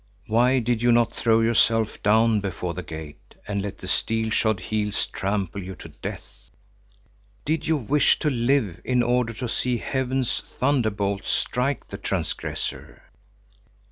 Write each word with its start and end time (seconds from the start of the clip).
Why 0.25 0.57
did 0.57 0.81
you 0.81 0.91
not 0.91 1.13
throw 1.13 1.41
yourself 1.41 2.01
down 2.01 2.39
before 2.39 2.73
the 2.73 2.81
gate 2.81 3.35
and 3.47 3.61
let 3.61 3.77
the 3.77 3.87
steel 3.87 4.31
shod 4.31 4.59
heels 4.59 5.05
trample 5.05 5.61
you 5.61 5.75
to 5.75 5.89
death? 5.89 6.49
Did 7.45 7.67
you 7.67 7.77
wish 7.77 8.17
to 8.17 8.31
live 8.31 8.81
in 8.83 9.03
order 9.03 9.33
to 9.33 9.47
see 9.47 9.77
heaven's 9.77 10.39
thunder 10.41 10.89
bolts 10.89 11.29
strike 11.29 11.89
the 11.89 11.97
transgressor? 11.99 13.03